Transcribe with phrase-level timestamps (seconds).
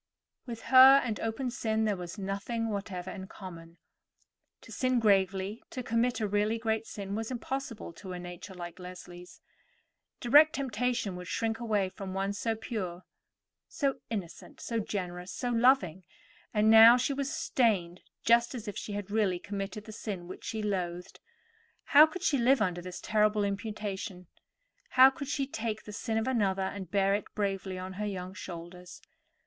[0.47, 3.77] With her and open sin there was nothing whatever in common.
[4.61, 8.79] To sin gravely, to commit a really great sin, was impossible to a nature like
[8.79, 9.41] Leslie's.
[10.19, 13.03] Direct temptation would shrink away from one so pure,
[13.67, 16.03] so innocent, so generous, so loving;
[16.51, 20.43] and now she was stained just as if she had really committed the sin which
[20.45, 21.19] she loathed.
[21.83, 24.25] How could she live under this terrible imputation?
[24.89, 28.33] How could she take the sin of another and bear it bravely on her young
[28.33, 28.99] shoulders?